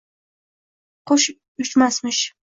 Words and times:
Qush 1.11 1.25
uchmasmish. 1.65 2.23